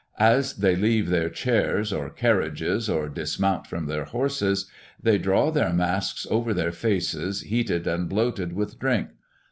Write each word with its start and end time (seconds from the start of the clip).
As 0.17 0.55
they 0.55 0.75
leave 0.75 1.09
their 1.09 1.29
chairs 1.29 1.93
or 1.93 2.09
carriages, 2.09 2.89
or 2.89 3.07
dismount 3.07 3.67
from 3.67 3.85
their 3.85 4.05
horses, 4.05 4.65
they 4.99 5.19
draw 5.19 5.51
their 5.51 5.73
masks 5.73 6.25
over 6.31 6.71
faces 6.71 7.41
heated 7.41 7.85
and 7.85 8.09
bloated 8.09 8.53
with 8.53 8.79
drink. 8.79 9.09